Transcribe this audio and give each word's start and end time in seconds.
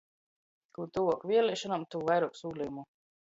Kū 0.77 0.85
tyvuok 0.95 1.27
vieliešonom, 1.31 1.85
tū 1.95 2.01
vairuok 2.09 2.39
sūlejumu. 2.41 2.87